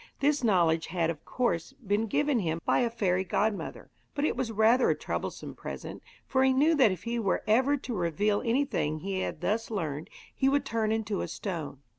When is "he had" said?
9.01-9.41